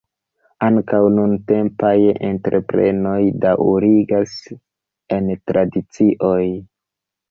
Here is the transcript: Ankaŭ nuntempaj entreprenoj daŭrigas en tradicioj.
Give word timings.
Ankaŭ 0.67 1.01
nuntempaj 1.17 1.91
entreprenoj 2.31 3.21
daŭrigas 3.47 4.37
en 5.21 5.35
tradicioj. 5.49 6.45